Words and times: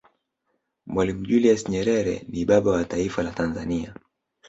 mwalimu 0.85 1.25
julius 1.25 1.61
nyerere 1.69 2.25
ni 2.29 2.45
baba 2.45 2.71
was 2.71 2.87
taifa 2.87 3.23
la 3.23 3.31
tanzania 3.31 3.95